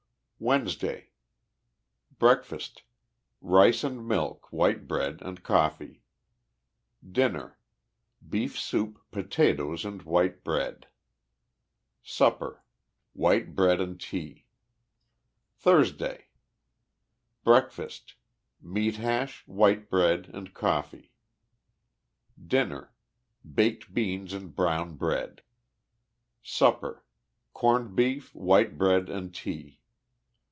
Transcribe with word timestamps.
WEDNESDAY. 0.43 1.11
Breakfast.— 2.17 2.81
Rice 3.57 3.83
and 3.83 4.07
milk, 4.07 4.51
white 4.51 4.87
bread 4.87 5.21
and 5.21 5.43
coffee. 5.43 6.01
Dinner.— 7.07 7.59
Beef 8.27 8.57
soup, 8.57 8.99
potatoes 9.11 9.85
and 9.85 10.01
white 10.01 10.43
bread. 10.43 10.87
Supper.— 12.01 12.63
White 13.13 13.53
bread 13.53 13.79
and 13.79 14.01
tea. 14.01 14.47
THURSDAY. 15.57 16.25
Breakfast.— 17.43 18.15
Meat 18.63 18.95
hash, 18.95 19.43
white 19.47 19.91
bread 19.91 20.27
and 20.33 20.55
coffee. 20.55 21.11
Dinner.— 22.43 22.91
Baked 23.55 23.93
beans 23.93 24.33
and 24.33 24.55
brown 24.55 24.95
bread. 24.95 25.43
Supper. 26.41 27.05
Corned 27.53 27.95
beef, 27.95 28.33
white 28.33 28.79
bread 28.79 29.07
and 29.07 29.35
tea. 29.35 29.77